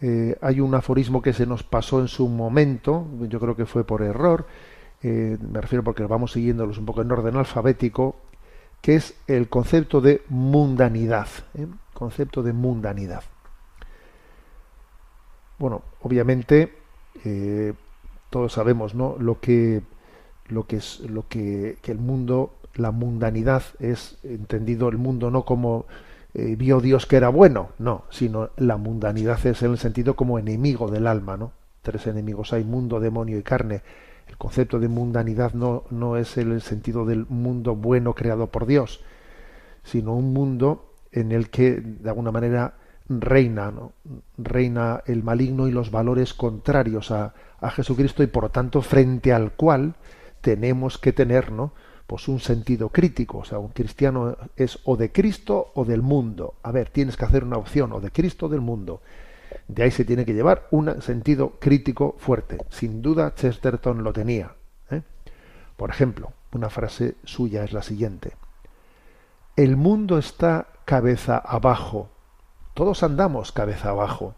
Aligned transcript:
Eh, 0.00 0.36
hay 0.40 0.60
un 0.60 0.74
aforismo 0.74 1.22
que 1.22 1.32
se 1.32 1.46
nos 1.46 1.62
pasó 1.62 2.00
en 2.00 2.08
su 2.08 2.28
momento, 2.28 3.06
yo 3.28 3.40
creo 3.40 3.56
que 3.56 3.66
fue 3.66 3.84
por 3.84 4.02
error, 4.02 4.46
eh, 5.02 5.36
me 5.40 5.60
refiero 5.60 5.82
porque 5.82 6.04
vamos 6.04 6.32
siguiéndolos 6.32 6.78
un 6.78 6.86
poco 6.86 7.02
en 7.02 7.10
orden 7.10 7.36
alfabético, 7.36 8.16
que 8.80 8.94
es 8.94 9.14
el 9.26 9.48
concepto 9.48 10.00
de 10.00 10.22
mundanidad. 10.28 11.28
¿eh? 11.54 11.66
Concepto 11.94 12.42
de 12.42 12.52
mundanidad. 12.52 13.24
Bueno, 15.58 15.82
obviamente 16.02 16.72
todos 18.30 18.52
sabemos, 18.52 18.94
¿no? 18.94 19.16
Lo 19.18 19.40
que 19.40 19.82
lo 20.48 20.66
que 20.66 20.76
es 20.76 21.00
lo 21.00 21.28
que, 21.28 21.78
el 21.84 21.98
mundo, 21.98 22.54
la 22.74 22.90
mundanidad 22.90 23.62
es 23.78 24.18
entendido 24.22 24.88
el 24.88 24.98
mundo 24.98 25.30
no 25.30 25.44
como 25.44 25.86
eh, 26.38 26.54
vio 26.54 26.80
Dios 26.80 27.04
que 27.06 27.16
era 27.16 27.30
bueno, 27.30 27.70
no, 27.78 28.04
sino 28.10 28.50
la 28.56 28.76
mundanidad 28.76 29.44
es 29.44 29.60
en 29.62 29.72
el 29.72 29.78
sentido 29.78 30.14
como 30.14 30.38
enemigo 30.38 30.88
del 30.88 31.08
alma, 31.08 31.36
¿no? 31.36 31.50
Tres 31.82 32.06
enemigos 32.06 32.52
hay, 32.52 32.62
mundo, 32.62 33.00
demonio 33.00 33.38
y 33.38 33.42
carne. 33.42 33.82
El 34.28 34.36
concepto 34.36 34.78
de 34.78 34.86
mundanidad 34.86 35.54
no, 35.54 35.82
no 35.90 36.16
es 36.16 36.36
el 36.36 36.60
sentido 36.60 37.04
del 37.04 37.26
mundo 37.28 37.74
bueno 37.74 38.14
creado 38.14 38.46
por 38.52 38.66
Dios, 38.66 39.02
sino 39.82 40.14
un 40.14 40.32
mundo 40.32 40.94
en 41.10 41.32
el 41.32 41.50
que 41.50 41.80
de 41.80 42.08
alguna 42.08 42.30
manera 42.30 42.74
reina, 43.08 43.72
¿no? 43.72 43.94
reina 44.36 45.02
el 45.06 45.24
maligno 45.24 45.66
y 45.66 45.72
los 45.72 45.90
valores 45.90 46.34
contrarios 46.34 47.10
a, 47.10 47.34
a 47.60 47.70
Jesucristo 47.70 48.22
y 48.22 48.28
por 48.28 48.44
lo 48.44 48.50
tanto 48.50 48.80
frente 48.80 49.32
al 49.32 49.54
cual 49.54 49.96
tenemos 50.40 50.98
que 50.98 51.12
tener 51.12 51.50
¿no? 51.50 51.72
Pues 52.08 52.26
un 52.26 52.40
sentido 52.40 52.88
crítico. 52.88 53.38
O 53.38 53.44
sea, 53.44 53.58
un 53.58 53.68
cristiano 53.68 54.36
es 54.56 54.80
o 54.84 54.96
de 54.96 55.12
Cristo 55.12 55.72
o 55.74 55.84
del 55.84 56.00
mundo. 56.00 56.54
A 56.62 56.72
ver, 56.72 56.88
tienes 56.88 57.18
que 57.18 57.26
hacer 57.26 57.44
una 57.44 57.58
opción 57.58 57.92
o 57.92 58.00
de 58.00 58.10
Cristo 58.10 58.46
o 58.46 58.48
del 58.48 58.62
mundo. 58.62 59.02
De 59.68 59.82
ahí 59.82 59.90
se 59.90 60.06
tiene 60.06 60.24
que 60.24 60.32
llevar 60.32 60.68
un 60.70 61.02
sentido 61.02 61.58
crítico 61.60 62.16
fuerte. 62.18 62.58
Sin 62.70 63.02
duda 63.02 63.34
Chesterton 63.34 64.02
lo 64.02 64.14
tenía. 64.14 64.54
¿eh? 64.90 65.02
Por 65.76 65.90
ejemplo, 65.90 66.32
una 66.52 66.70
frase 66.70 67.16
suya 67.24 67.62
es 67.62 67.74
la 67.74 67.82
siguiente. 67.82 68.32
El 69.54 69.76
mundo 69.76 70.16
está 70.16 70.68
cabeza 70.86 71.36
abajo. 71.36 72.08
Todos 72.72 73.02
andamos 73.02 73.52
cabeza 73.52 73.90
abajo. 73.90 74.34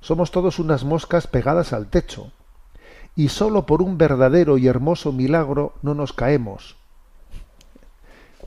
Somos 0.00 0.30
todos 0.32 0.58
unas 0.58 0.84
moscas 0.84 1.26
pegadas 1.28 1.72
al 1.72 1.88
techo 1.88 2.30
y 3.18 3.30
solo 3.30 3.66
por 3.66 3.82
un 3.82 3.98
verdadero 3.98 4.58
y 4.58 4.68
hermoso 4.68 5.10
milagro 5.10 5.74
no 5.82 5.92
nos 5.92 6.12
caemos. 6.12 6.76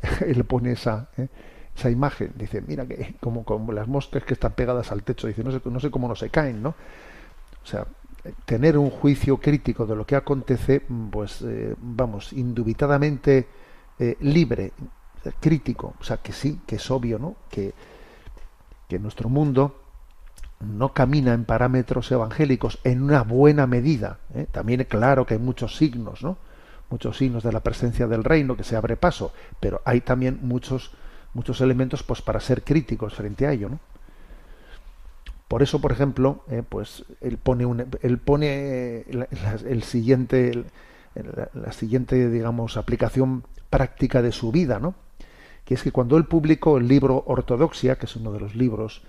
Él 0.25 0.45
pone 0.45 0.71
esa, 0.71 1.09
¿eh? 1.17 1.27
esa 1.75 1.89
imagen, 1.89 2.31
dice, 2.37 2.61
mira 2.61 2.85
que 2.85 3.15
como, 3.19 3.43
como, 3.43 3.73
las 3.73 3.89
moscas 3.89 4.23
que 4.23 4.33
están 4.33 4.53
pegadas 4.53 4.93
al 4.93 5.03
techo, 5.03 5.27
dice, 5.27 5.43
no 5.43 5.51
sé, 5.51 5.59
no 5.65 5.81
sé 5.81 5.91
cómo 5.91 6.07
no 6.07 6.15
se 6.15 6.29
caen, 6.29 6.63
¿no? 6.63 6.69
O 6.69 7.65
sea, 7.65 7.85
tener 8.45 8.77
un 8.77 8.91
juicio 8.91 9.41
crítico 9.41 9.85
de 9.85 9.97
lo 9.97 10.05
que 10.05 10.15
acontece, 10.15 10.81
pues 11.11 11.41
eh, 11.41 11.75
vamos, 11.77 12.31
indubitadamente 12.31 13.49
eh, 13.99 14.15
libre, 14.21 14.71
crítico, 15.41 15.95
o 15.99 16.03
sea, 16.05 16.15
que 16.15 16.31
sí, 16.31 16.61
que 16.65 16.77
es 16.77 16.89
obvio, 16.89 17.19
¿no? 17.19 17.35
Que, 17.49 17.73
que 18.87 18.99
nuestro 18.99 19.27
mundo 19.27 19.80
no 20.61 20.93
camina 20.93 21.33
en 21.33 21.45
parámetros 21.45 22.11
evangélicos 22.11 22.79
en 22.83 23.03
una 23.03 23.23
buena 23.23 23.67
medida. 23.67 24.19
¿eh? 24.33 24.45
También 24.51 24.83
claro 24.85 25.25
que 25.25 25.35
hay 25.35 25.39
muchos 25.39 25.75
signos, 25.75 26.23
¿no? 26.23 26.37
Muchos 26.89 27.17
signos 27.17 27.43
de 27.43 27.51
la 27.51 27.61
presencia 27.61 28.07
del 28.07 28.23
reino 28.23 28.57
que 28.57 28.63
se 28.63 28.75
abre 28.75 28.97
paso, 28.97 29.33
pero 29.59 29.81
hay 29.85 30.01
también 30.01 30.39
muchos 30.41 30.91
muchos 31.33 31.61
elementos 31.61 32.03
pues 32.03 32.21
para 32.21 32.41
ser 32.41 32.63
críticos 32.63 33.15
frente 33.15 33.47
a 33.47 33.53
ello, 33.53 33.69
¿no? 33.69 33.79
Por 35.47 35.63
eso, 35.63 35.81
por 35.81 35.91
ejemplo, 35.91 36.43
¿eh? 36.49 36.63
pues 36.67 37.03
él 37.19 37.37
pone 37.37 37.65
un, 37.65 37.85
él 38.01 38.17
pone 38.19 39.01
el 39.01 39.83
siguiente 39.83 40.63
la, 41.53 41.71
siguiente 41.71 42.29
digamos 42.29 42.77
aplicación 42.77 43.43
práctica 43.69 44.21
de 44.21 44.31
su 44.31 44.51
vida, 44.51 44.79
¿no? 44.79 44.95
Que 45.65 45.73
es 45.73 45.83
que 45.83 45.91
cuando 45.91 46.17
él 46.17 46.25
publicó 46.25 46.77
el 46.77 46.87
libro 46.87 47.23
Ortodoxia, 47.27 47.97
que 47.97 48.05
es 48.05 48.15
uno 48.15 48.31
de 48.31 48.39
los 48.39 48.55
libros 48.55 49.03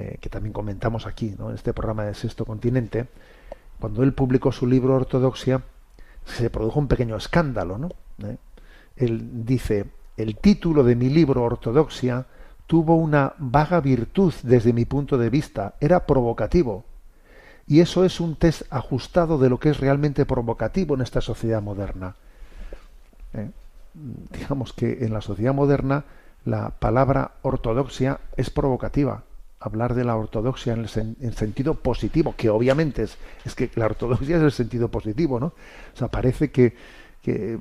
eh, 0.00 0.16
que 0.20 0.28
también 0.28 0.52
comentamos 0.52 1.06
aquí, 1.06 1.34
en 1.36 1.54
este 1.56 1.72
programa 1.72 2.04
de 2.04 2.14
Sexto 2.14 2.44
Continente, 2.44 3.08
cuando 3.80 4.04
él 4.04 4.12
publicó 4.12 4.52
su 4.52 4.64
libro 4.64 4.94
Ortodoxia, 4.94 5.60
se 6.24 6.50
produjo 6.50 6.78
un 6.78 6.86
pequeño 6.86 7.16
escándalo. 7.16 7.78
¿no? 7.78 7.88
¿Eh? 8.22 8.36
Él 8.96 9.44
dice, 9.44 9.86
el 10.16 10.36
título 10.36 10.84
de 10.84 10.94
mi 10.94 11.08
libro 11.08 11.42
Ortodoxia 11.42 12.26
tuvo 12.68 12.94
una 12.94 13.32
vaga 13.38 13.80
virtud 13.80 14.32
desde 14.44 14.72
mi 14.72 14.84
punto 14.84 15.18
de 15.18 15.30
vista, 15.30 15.74
era 15.80 16.06
provocativo. 16.06 16.84
Y 17.66 17.80
eso 17.80 18.04
es 18.04 18.20
un 18.20 18.36
test 18.36 18.62
ajustado 18.70 19.36
de 19.36 19.48
lo 19.50 19.58
que 19.58 19.70
es 19.70 19.80
realmente 19.80 20.24
provocativo 20.26 20.94
en 20.94 21.00
esta 21.00 21.20
sociedad 21.20 21.60
moderna. 21.60 22.14
¿Eh? 23.34 23.50
Digamos 24.30 24.72
que 24.72 25.04
en 25.04 25.12
la 25.12 25.22
sociedad 25.22 25.54
moderna 25.54 26.04
la 26.44 26.70
palabra 26.70 27.32
ortodoxia 27.42 28.20
es 28.36 28.48
provocativa 28.48 29.24
hablar 29.60 29.94
de 29.94 30.04
la 30.04 30.16
ortodoxia 30.16 30.72
en 30.72 31.16
el 31.20 31.34
sentido 31.34 31.74
positivo, 31.74 32.34
que 32.36 32.48
obviamente 32.50 33.02
es, 33.02 33.18
es 33.44 33.54
que 33.54 33.70
la 33.74 33.86
ortodoxia 33.86 34.36
es 34.36 34.42
el 34.42 34.52
sentido 34.52 34.88
positivo, 34.88 35.40
¿no? 35.40 35.46
O 35.46 35.96
sea, 35.96 36.08
parece 36.08 36.50
que, 36.50 36.74
que, 37.22 37.58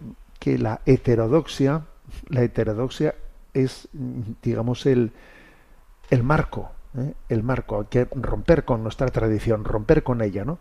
la 0.58 0.82
heterodoxia, 0.86 1.82
la 2.30 2.44
heterodoxia 2.44 3.16
es, 3.54 3.90
digamos, 4.42 4.86
el, 4.86 5.12
el 6.10 6.24
marco, 6.24 6.72
¿eh? 6.98 7.14
el 7.30 7.44
marco, 7.44 7.80
hay 7.82 7.88
que 7.90 8.06
romper 8.06 8.64
con 8.64 8.84
nuestra 8.84 9.08
tradición, 9.08 9.66
romper 9.66 10.04
con 10.04 10.22
ella, 10.22 10.46
¿no? 10.46 10.60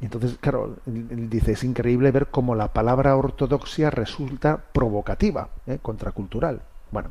Entonces, 0.00 0.38
claro, 0.40 0.76
él 0.86 1.28
dice, 1.28 1.52
es 1.52 1.64
increíble 1.64 2.10
ver 2.12 2.28
cómo 2.28 2.54
la 2.54 2.72
palabra 2.72 3.16
ortodoxia 3.16 3.90
resulta 3.90 4.64
provocativa, 4.72 5.50
¿eh? 5.66 5.78
contracultural. 5.82 6.62
Bueno, 6.90 7.10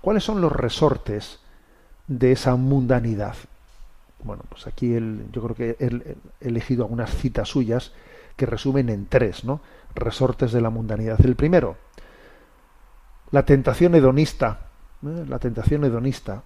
¿cuáles 0.00 0.24
son 0.24 0.40
los 0.40 0.52
resortes 0.52 1.40
de 2.06 2.32
esa 2.32 2.56
mundanidad. 2.56 3.34
Bueno, 4.22 4.42
pues 4.48 4.66
aquí 4.66 4.94
él, 4.94 5.26
yo 5.32 5.42
creo 5.42 5.54
que 5.54 5.76
he 5.78 6.46
elegido 6.46 6.84
algunas 6.84 7.10
citas 7.14 7.48
suyas 7.48 7.92
que 8.36 8.46
resumen 8.46 8.88
en 8.88 9.06
tres, 9.06 9.44
¿no? 9.44 9.60
Resortes 9.94 10.52
de 10.52 10.60
la 10.60 10.70
mundanidad. 10.70 11.20
El 11.24 11.36
primero, 11.36 11.76
la 13.30 13.44
tentación 13.44 13.94
hedonista, 13.94 14.68
¿eh? 15.04 15.24
la 15.28 15.38
tentación 15.38 15.84
hedonista, 15.84 16.42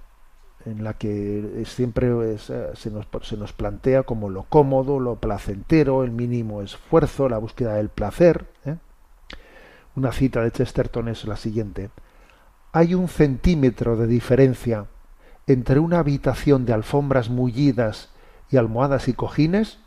en 0.64 0.84
la 0.84 0.94
que 0.94 1.62
siempre 1.66 2.08
eh, 2.34 2.38
se, 2.38 2.90
nos, 2.90 3.06
se 3.22 3.36
nos 3.36 3.52
plantea 3.52 4.02
como 4.02 4.28
lo 4.28 4.42
cómodo, 4.44 5.00
lo 5.00 5.16
placentero, 5.16 6.04
el 6.04 6.10
mínimo 6.10 6.62
esfuerzo, 6.62 7.28
la 7.28 7.38
búsqueda 7.38 7.74
del 7.74 7.88
placer. 7.88 8.46
¿eh? 8.64 8.76
Una 9.94 10.12
cita 10.12 10.42
de 10.42 10.50
Chesterton 10.50 11.08
es 11.08 11.24
la 11.24 11.36
siguiente. 11.36 11.90
Hay 12.72 12.94
un 12.94 13.08
centímetro 13.08 13.96
de 13.96 14.06
diferencia 14.06 14.86
entre 15.48 15.80
una 15.80 15.98
habitación 15.98 16.66
de 16.66 16.74
alfombras 16.74 17.30
mullidas 17.30 18.10
y 18.50 18.58
almohadas 18.58 19.08
y 19.08 19.14
cojines 19.14 19.78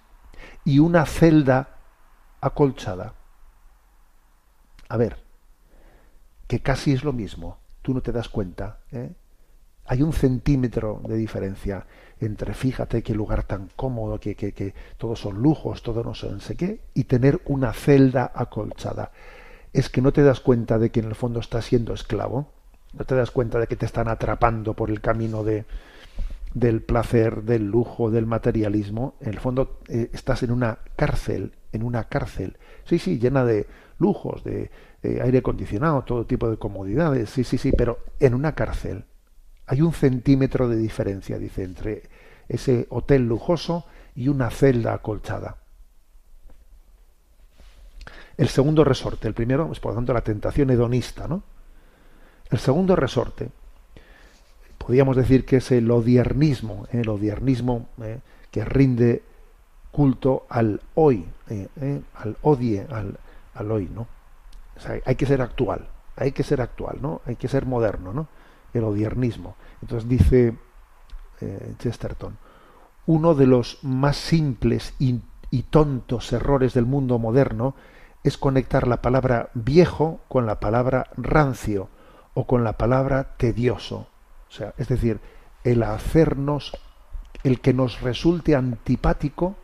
y 0.66 0.80
una 0.80 1.06
celda 1.06 1.78
acolchada. 2.42 3.14
A 4.90 4.98
ver, 4.98 5.18
que 6.48 6.62
casi 6.62 6.92
es 6.92 7.04
lo 7.04 7.14
mismo, 7.14 7.60
tú 7.84 7.94
no 7.94 8.02
te 8.02 8.12
das 8.12 8.28
cuenta. 8.28 8.80
¿eh? 8.92 9.12
Hay 9.86 10.02
un 10.02 10.14
centímetro 10.14 11.00
de 11.08 11.16
diferencia 11.16 11.86
entre, 12.20 12.56
fíjate 12.56 13.04
qué 13.04 13.14
lugar 13.14 13.44
tan 13.44 13.70
cómodo, 13.76 14.20
que, 14.20 14.36
que, 14.36 14.54
que 14.54 14.74
todos 14.98 15.20
son 15.20 15.44
lujos, 15.44 15.84
todo 15.84 16.04
no 16.04 16.16
sé 16.16 16.58
qué, 16.58 16.82
y 16.96 17.04
tener 17.04 17.40
una 17.46 17.72
celda 17.72 18.32
acolchada. 18.34 19.12
Es 19.74 19.90
que 19.90 20.02
no 20.02 20.12
te 20.12 20.24
das 20.24 20.40
cuenta 20.40 20.80
de 20.80 20.90
que 20.90 21.02
en 21.02 21.06
el 21.06 21.16
fondo 21.16 21.40
estás 21.40 21.66
siendo 21.66 21.94
esclavo 21.94 22.52
no 22.94 23.06
te 23.06 23.16
das 23.16 23.32
cuenta 23.32 23.60
de 23.60 23.68
que 23.68 23.76
te 23.76 23.86
están 23.86 24.08
atrapando 24.08 24.74
por 24.74 24.90
el 24.90 25.02
camino 25.02 25.44
de, 25.44 25.66
del 26.54 26.82
placer, 26.82 27.44
del 27.44 27.66
lujo, 27.66 28.12
del 28.12 28.26
materialismo. 28.26 29.16
En 29.22 29.30
el 29.30 29.40
fondo 29.40 29.80
eh, 29.88 30.10
estás 30.14 30.44
en 30.44 30.52
una 30.52 30.80
cárcel, 30.96 31.54
en 31.72 31.84
una 31.84 32.06
cárcel. 32.06 32.58
Sí, 32.86 33.00
sí, 33.00 33.20
llena 33.20 33.46
de 33.46 33.68
lujos, 34.00 34.44
de 34.44 34.70
aire 35.04 35.40
acondicionado, 35.40 36.04
todo 36.04 36.26
tipo 36.26 36.50
de 36.50 36.58
comodidades. 36.58 37.30
Sí, 37.30 37.44
sí, 37.44 37.58
sí, 37.58 37.72
pero 37.72 38.00
en 38.20 38.34
una 38.34 38.54
cárcel. 38.54 39.06
Hay 39.68 39.82
un 39.82 39.94
centímetro 39.94 40.68
de 40.68 40.76
diferencia, 40.76 41.38
dice, 41.38 41.64
entre 41.64 42.04
ese 42.50 42.88
hotel 42.90 43.28
lujoso 43.28 43.86
y 44.16 44.28
una 44.28 44.50
celda 44.50 44.94
acolchada. 44.94 45.58
El 48.38 48.50
segundo 48.50 48.84
resorte, 48.84 49.28
el 49.28 49.34
primero 49.34 49.72
es 49.72 49.80
por 49.80 49.92
lo 49.92 49.98
tanto 49.98 50.14
la 50.14 50.22
tentación 50.22 50.70
hedonista, 50.72 51.28
¿no? 51.28 51.44
El 52.52 52.60
segundo 52.60 52.98
resorte, 52.98 53.50
podríamos 54.78 55.16
decir 55.16 55.46
que 55.46 55.58
es 55.58 55.72
el 55.72 55.90
odiernismo, 55.90 56.86
¿eh? 56.92 57.00
el 57.00 57.10
odiernismo 57.10 57.88
¿eh? 58.02 58.20
que 58.52 58.66
rinde 58.66 59.24
culto 59.90 60.46
al 60.50 60.82
hoy, 60.96 61.26
¿eh? 61.50 62.02
al 62.14 62.36
odie, 62.42 62.86
al, 62.92 63.18
al 63.56 63.72
hoy, 63.72 63.90
¿no? 63.94 64.06
hay 65.06 65.16
que 65.16 65.26
ser 65.26 65.42
actual, 65.42 65.88
hay 66.18 66.34
que 66.34 66.44
ser 66.44 66.60
actual, 66.60 66.98
¿no? 67.02 67.22
Hay 67.28 67.36
que 67.36 67.48
ser 67.48 67.68
moderno, 67.68 68.14
¿no? 68.14 68.28
El 68.74 68.84
odiernismo. 68.84 69.56
Entonces 69.82 70.10
dice 70.10 70.56
Chesterton, 71.78 72.36
uno 73.06 73.36
de 73.36 73.46
los 73.46 73.78
más 73.84 74.18
simples 74.18 74.96
y, 74.98 75.22
y 75.52 75.64
tontos 75.64 76.34
errores 76.34 76.74
del 76.74 76.88
mundo 76.88 77.20
moderno 77.20 77.76
es 78.24 78.38
conectar 78.38 78.88
la 78.88 79.04
palabra 79.04 79.52
viejo 79.54 80.22
con 80.28 80.48
la 80.48 80.60
palabra 80.60 81.08
rancio 81.16 81.90
o 82.34 82.48
con 82.48 82.64
la 82.64 82.74
palabra 82.74 83.36
tedioso. 83.38 84.08
O 84.50 84.52
sea, 84.52 84.74
es 84.78 84.88
decir, 84.88 85.20
el 85.64 85.84
hacernos, 85.84 86.78
el 87.44 87.62
que 87.62 87.74
nos 87.74 88.02
resulte 88.02 88.56
antipático 88.56 89.56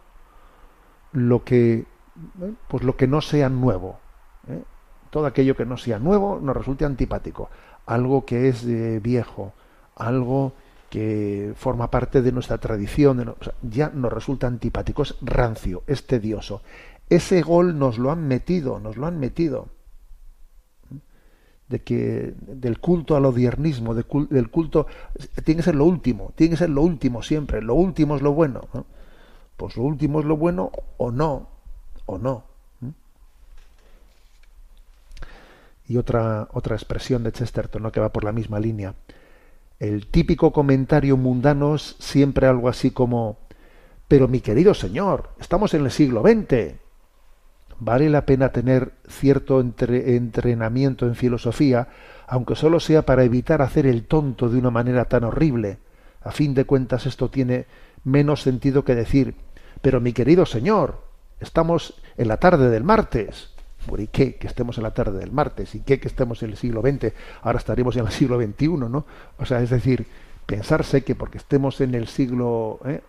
lo 1.11 1.43
que, 1.43 1.73
¿eh? 1.73 2.53
pues 2.67 2.83
lo 2.83 2.95
que 2.95 3.07
no 3.07 3.21
sea 3.21 3.49
nuevo. 3.49 3.99
¿eh? 4.47 4.63
Todo 5.09 5.25
aquello 5.25 5.55
que 5.55 5.65
no 5.65 5.77
sea 5.77 5.99
nuevo 5.99 6.39
nos 6.41 6.55
resulte 6.55 6.85
antipático. 6.85 7.49
Algo 7.85 8.25
que 8.25 8.49
es 8.49 8.65
viejo, 9.01 9.53
algo 9.95 10.53
que 10.89 11.53
forma 11.55 11.89
parte 11.89 12.21
de 12.21 12.33
nuestra 12.33 12.57
tradición, 12.57 13.35
ya 13.61 13.89
nos 13.93 14.11
resulta 14.11 14.47
antipático, 14.47 15.03
es 15.03 15.15
rancio, 15.21 15.83
es 15.87 16.05
tedioso. 16.05 16.61
Ese 17.09 17.41
gol 17.41 17.79
nos 17.79 17.97
lo 17.97 18.11
han 18.11 18.27
metido, 18.27 18.79
nos 18.79 18.97
lo 18.97 19.07
han 19.07 19.19
metido 19.19 19.69
de 21.67 21.81
que 21.81 22.33
del 22.39 22.79
culto 22.79 23.15
al 23.15 23.25
odiernismo, 23.25 23.93
del 23.93 24.49
culto 24.49 24.87
tiene 25.43 25.59
que 25.59 25.63
ser 25.65 25.75
lo 25.75 25.85
último, 25.85 26.31
tiene 26.35 26.51
que 26.51 26.57
ser 26.57 26.69
lo 26.69 26.81
último 26.81 27.21
siempre, 27.21 27.61
lo 27.61 27.75
último 27.75 28.15
es 28.15 28.21
lo 28.21 28.33
bueno. 28.33 28.61
Pues 29.57 29.75
lo 29.75 29.83
último 29.83 30.19
es 30.19 30.25
lo 30.25 30.37
bueno 30.37 30.71
o 30.97 31.11
no, 31.11 31.49
o 32.05 32.17
no. 32.17 32.45
Y 35.89 35.97
otra 35.97 36.47
otra 36.51 36.75
expresión 36.75 37.23
de 37.23 37.31
Chesterton 37.31 37.89
que 37.91 37.99
va 37.99 38.13
por 38.13 38.23
la 38.23 38.31
misma 38.31 38.59
línea. 38.59 38.93
El 39.79 40.07
típico 40.07 40.51
comentario 40.51 41.17
mundano 41.17 41.75
es 41.75 41.95
siempre 41.99 42.47
algo 42.47 42.67
así 42.67 42.91
como, 42.91 43.37
pero 44.07 44.27
mi 44.27 44.39
querido 44.41 44.73
señor, 44.73 45.29
estamos 45.39 45.73
en 45.73 45.85
el 45.85 45.91
siglo 45.91 46.23
XX, 46.23 46.86
vale 47.79 48.09
la 48.09 48.25
pena 48.25 48.49
tener 48.49 48.93
cierto 49.07 49.59
entrenamiento 49.59 51.05
en 51.05 51.15
filosofía, 51.15 51.89
aunque 52.27 52.55
solo 52.55 52.79
sea 52.79 53.05
para 53.05 53.23
evitar 53.23 53.61
hacer 53.61 53.85
el 53.85 54.05
tonto 54.05 54.49
de 54.49 54.59
una 54.59 54.71
manera 54.71 55.05
tan 55.05 55.23
horrible. 55.23 55.79
A 56.21 56.31
fin 56.31 56.53
de 56.53 56.65
cuentas 56.65 57.05
esto 57.05 57.29
tiene 57.29 57.65
menos 58.03 58.41
sentido 58.41 58.83
que 58.83 58.95
decir, 58.95 59.35
pero 59.81 60.01
mi 60.01 60.13
querido 60.13 60.45
señor, 60.45 61.01
estamos 61.39 62.01
en 62.17 62.27
la 62.27 62.37
tarde 62.37 62.69
del 62.69 62.83
martes. 62.83 63.53
¿Y 63.97 64.07
qué? 64.07 64.35
Que 64.35 64.47
estemos 64.47 64.77
en 64.77 64.83
la 64.83 64.93
tarde 64.93 65.19
del 65.19 65.31
martes. 65.31 65.73
¿Y 65.75 65.79
qué? 65.79 65.99
Que 65.99 66.09
estemos 66.09 66.43
en 66.43 66.49
el 66.49 66.57
siglo 66.57 66.81
XX. 66.81 67.13
Ahora 67.41 67.59
estaremos 67.59 67.95
en 67.95 68.05
el 68.05 68.11
siglo 68.11 68.37
XXI, 68.41 68.67
¿no? 68.67 69.05
O 69.37 69.45
sea, 69.45 69.61
es 69.61 69.69
decir, 69.69 70.07
pensarse 70.45 71.03
que 71.03 71.15
porque 71.15 71.37
estemos 71.37 71.79
en 71.79 71.95
el 71.95 72.07
siglo 72.07 72.79
¿eh? 72.85 73.01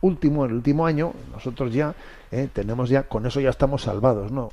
Último, 0.00 0.44
el 0.44 0.52
último 0.52 0.86
año, 0.86 1.12
nosotros 1.32 1.72
ya 1.72 1.94
¿eh? 2.30 2.48
tenemos 2.52 2.88
ya, 2.88 3.04
con 3.04 3.26
eso 3.26 3.40
ya 3.40 3.50
estamos 3.50 3.82
salvados, 3.82 4.32
¿no? 4.32 4.50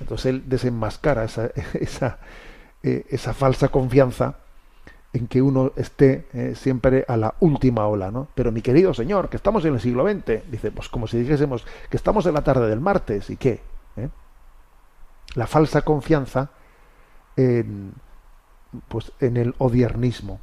Entonces 0.00 0.26
él 0.26 0.42
desenmascara 0.46 1.24
esa, 1.24 1.46
esa, 1.74 2.18
eh, 2.82 3.06
esa 3.08 3.34
falsa 3.34 3.68
confianza 3.68 4.36
en 5.12 5.28
que 5.28 5.40
uno 5.40 5.72
esté 5.76 6.26
eh, 6.32 6.54
siempre 6.56 7.04
a 7.06 7.16
la 7.16 7.34
última 7.38 7.86
ola, 7.86 8.10
¿no? 8.10 8.26
Pero 8.34 8.50
mi 8.50 8.62
querido 8.62 8.92
señor, 8.92 9.28
que 9.28 9.36
estamos 9.36 9.64
en 9.64 9.74
el 9.74 9.80
siglo 9.80 10.04
XX, 10.08 10.50
dice, 10.50 10.72
pues 10.72 10.88
como 10.88 11.06
si 11.06 11.18
dijésemos 11.18 11.64
que 11.88 11.96
estamos 11.96 12.26
en 12.26 12.34
la 12.34 12.42
tarde 12.42 12.68
del 12.68 12.80
martes, 12.80 13.30
¿y 13.30 13.36
qué? 13.36 13.60
La 15.36 15.46
falsa 15.46 15.82
confianza 15.82 16.50
en, 17.36 17.92
pues, 18.88 19.12
en 19.20 19.36
el 19.36 19.54
odiernismo. 19.58 20.40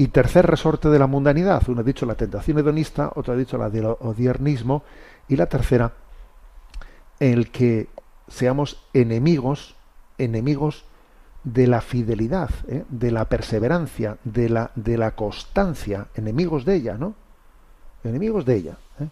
Y 0.00 0.08
tercer 0.08 0.46
resorte 0.46 0.88
de 0.88 0.98
la 0.98 1.08
mundanidad, 1.08 1.68
uno 1.68 1.80
ha 1.80 1.84
dicho 1.84 2.06
la 2.06 2.14
tentación 2.14 2.56
hedonista, 2.56 3.10
otro 3.16 3.34
ha 3.34 3.36
dicho 3.36 3.58
la 3.58 3.68
del 3.68 3.84
odiernismo, 3.86 4.84
y 5.26 5.34
la 5.34 5.46
tercera, 5.46 5.92
el 7.18 7.50
que 7.50 7.88
seamos 8.28 8.80
enemigos, 8.92 9.74
enemigos 10.16 10.84
de 11.42 11.66
la 11.66 11.80
fidelidad, 11.80 12.50
¿eh? 12.68 12.84
de 12.88 13.10
la 13.10 13.24
perseverancia, 13.24 14.18
de 14.22 14.48
la, 14.48 14.70
de 14.76 14.96
la 14.98 15.16
constancia, 15.16 16.06
enemigos 16.14 16.64
de 16.64 16.76
ella, 16.76 16.96
¿no? 16.96 17.14
Enemigos 18.04 18.44
de 18.44 18.54
ella. 18.54 18.76
¿eh? 19.00 19.08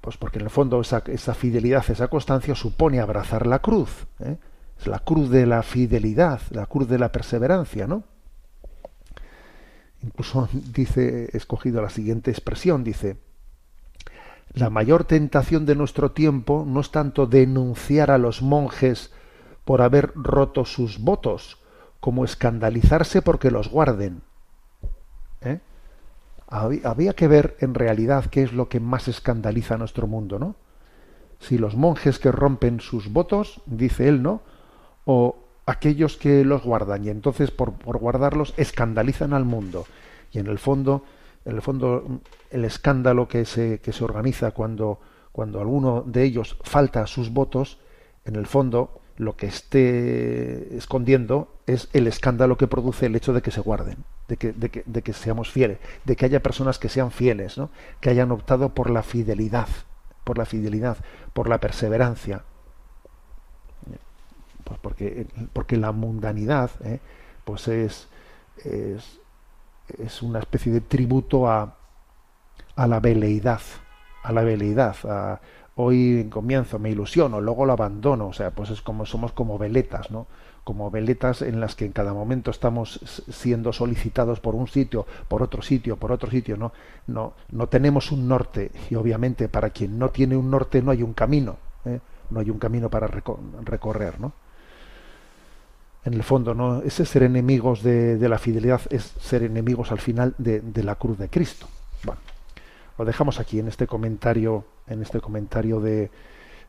Pues 0.00 0.16
porque 0.16 0.38
en 0.38 0.46
el 0.46 0.50
fondo 0.50 0.80
esa, 0.80 1.02
esa, 1.06 1.34
fidelidad, 1.34 1.84
esa 1.90 2.08
constancia 2.08 2.54
supone 2.54 3.00
abrazar 3.00 3.46
la 3.46 3.58
cruz. 3.58 4.06
¿eh? 4.20 4.38
Es 4.78 4.86
la 4.86 5.00
cruz 5.00 5.30
de 5.30 5.46
la 5.46 5.62
fidelidad, 5.62 6.40
la 6.50 6.66
cruz 6.66 6.88
de 6.88 6.98
la 6.98 7.10
perseverancia, 7.10 7.86
¿no? 7.86 8.04
Incluso 10.02 10.48
dice, 10.52 11.30
he 11.32 11.36
escogido 11.36 11.82
la 11.82 11.90
siguiente 11.90 12.30
expresión, 12.30 12.84
dice, 12.84 13.16
la 14.54 14.70
mayor 14.70 15.04
tentación 15.04 15.66
de 15.66 15.74
nuestro 15.74 16.12
tiempo 16.12 16.64
no 16.66 16.80
es 16.80 16.90
tanto 16.90 17.26
denunciar 17.26 18.10
a 18.10 18.18
los 18.18 18.42
monjes 18.42 19.12
por 19.64 19.82
haber 19.82 20.12
roto 20.14 20.64
sus 20.64 20.98
votos, 21.00 21.58
como 22.00 22.24
escandalizarse 22.24 23.22
porque 23.22 23.50
los 23.50 23.68
guarden. 23.68 24.22
¿Eh? 25.42 25.60
Había 26.48 27.12
que 27.12 27.28
ver 27.28 27.56
en 27.60 27.74
realidad 27.74 28.26
qué 28.26 28.42
es 28.42 28.52
lo 28.52 28.68
que 28.68 28.80
más 28.80 29.08
escandaliza 29.08 29.74
a 29.74 29.78
nuestro 29.78 30.06
mundo, 30.06 30.38
¿no? 30.38 30.56
Si 31.40 31.58
los 31.58 31.76
monjes 31.76 32.18
que 32.18 32.32
rompen 32.32 32.80
sus 32.80 33.12
votos, 33.12 33.60
dice 33.66 34.08
él, 34.08 34.22
¿no? 34.22 34.40
O 35.10 35.36
aquellos 35.64 36.18
que 36.18 36.44
los 36.44 36.64
guardan 36.64 37.02
y 37.02 37.08
entonces 37.08 37.50
por, 37.50 37.72
guardarlos 37.98 38.52
escandalizan 38.58 39.32
al 39.32 39.46
mundo 39.46 39.86
y 40.32 40.38
en 40.38 40.48
el 40.48 40.58
fondo 40.58 41.02
en 41.46 41.56
el 41.56 41.62
fondo 41.62 42.20
el 42.50 42.66
escándalo 42.66 43.26
que 43.26 43.46
se, 43.46 43.80
que 43.80 43.94
se 43.94 44.04
organiza 44.04 44.50
cuando 44.50 45.00
cuando 45.32 45.60
alguno 45.60 46.02
de 46.02 46.24
ellos 46.24 46.58
falta 46.62 47.06
sus 47.06 47.32
votos 47.32 47.78
en 48.26 48.36
el 48.36 48.46
fondo 48.46 49.00
lo 49.16 49.34
que 49.34 49.46
esté 49.46 50.76
escondiendo 50.76 51.56
es 51.66 51.88
el 51.94 52.06
escándalo 52.06 52.58
que 52.58 52.66
produce 52.66 53.06
el 53.06 53.16
hecho 53.16 53.32
de 53.32 53.40
que 53.40 53.50
se 53.50 53.62
guarden, 53.62 54.04
de 54.28 54.36
que, 54.36 54.52
de 54.52 54.68
que, 54.68 54.84
de 54.86 55.02
que 55.02 55.12
seamos 55.12 55.50
fieles, 55.50 55.78
de 56.04 56.16
que 56.16 56.26
haya 56.26 56.40
personas 56.40 56.78
que 56.78 56.88
sean 56.88 57.10
fieles, 57.10 57.58
¿no? 57.58 57.70
que 58.00 58.10
hayan 58.10 58.30
optado 58.30 58.74
por 58.74 58.90
la 58.90 59.02
fidelidad, 59.02 59.66
por 60.22 60.38
la 60.38 60.44
fidelidad, 60.44 60.98
por 61.32 61.48
la 61.48 61.58
perseverancia, 61.58 62.44
pues 64.68 64.78
porque, 64.80 65.26
porque 65.54 65.78
la 65.78 65.92
mundanidad 65.92 66.70
¿eh? 66.84 67.00
pues 67.44 67.68
es, 67.68 68.06
es, 68.64 70.22
una 70.22 70.40
especie 70.40 70.70
de 70.70 70.82
tributo 70.82 71.48
a, 71.48 71.74
a 72.76 72.86
la 72.86 73.00
veleidad, 73.00 73.62
a 74.22 74.32
la 74.32 74.42
veleidad, 74.42 74.96
hoy 75.76 76.26
comienzo, 76.28 76.78
me 76.78 76.90
ilusiono, 76.90 77.40
luego 77.40 77.64
lo 77.64 77.72
abandono, 77.72 78.28
o 78.28 78.32
sea, 78.34 78.50
pues 78.50 78.68
es 78.68 78.82
como 78.82 79.06
somos 79.06 79.32
como 79.32 79.56
veletas, 79.56 80.10
¿no? 80.10 80.26
Como 80.64 80.90
veletas 80.90 81.40
en 81.40 81.60
las 81.60 81.74
que 81.74 81.86
en 81.86 81.92
cada 81.92 82.12
momento 82.12 82.50
estamos 82.50 83.22
siendo 83.30 83.72
solicitados 83.72 84.40
por 84.40 84.54
un 84.54 84.68
sitio, 84.68 85.06
por 85.28 85.42
otro 85.42 85.62
sitio, 85.62 85.96
por 85.96 86.12
otro 86.12 86.30
sitio, 86.30 86.58
¿no? 86.58 86.72
No, 87.06 87.32
no 87.50 87.68
tenemos 87.68 88.12
un 88.12 88.28
norte 88.28 88.70
y 88.90 88.96
obviamente 88.96 89.48
para 89.48 89.70
quien 89.70 89.98
no 89.98 90.10
tiene 90.10 90.36
un 90.36 90.50
norte 90.50 90.82
no 90.82 90.90
hay 90.90 91.02
un 91.02 91.14
camino, 91.14 91.56
¿eh? 91.86 92.00
no 92.28 92.40
hay 92.40 92.50
un 92.50 92.58
camino 92.58 92.90
para 92.90 93.06
recorrer, 93.06 94.20
¿no? 94.20 94.32
En 96.04 96.14
el 96.14 96.22
fondo, 96.22 96.54
¿no? 96.54 96.82
Ese 96.82 97.04
ser 97.04 97.22
enemigos 97.22 97.82
de, 97.82 98.18
la 98.28 98.38
fidelidad 98.38 98.80
es 98.90 99.14
ser 99.20 99.42
enemigos 99.42 99.92
al 99.92 99.98
final 99.98 100.34
de, 100.38 100.62
la 100.82 100.94
cruz 100.94 101.18
de 101.18 101.28
Cristo. 101.28 101.66
Bueno, 102.04 102.20
lo 102.98 103.04
dejamos 103.04 103.40
aquí 103.40 103.58
en 103.58 103.68
este 103.68 103.86
comentario, 103.86 104.64
en 104.86 105.02
este 105.02 105.20
comentario 105.20 105.80
de 105.80 106.10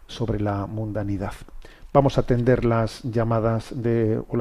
sobre 0.07 0.39
la 0.39 0.65
mundanidad. 0.65 1.33
Vamos 1.93 2.17
a 2.17 2.21
atender 2.21 2.65
las 2.65 3.01
llamadas 3.03 3.69
de 3.71 4.21
o 4.27 4.37